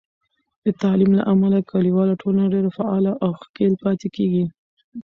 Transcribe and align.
د 0.65 0.67
تعلیم 0.81 1.11
له 1.19 1.23
امله، 1.33 1.57
کلیواله 1.71 2.13
ټولنه 2.21 2.51
ډیر 2.53 2.65
فعاله 2.77 3.11
او 3.23 3.31
ښکیل 3.41 3.73
پاتې 3.83 4.07
کېږي. 4.15 4.45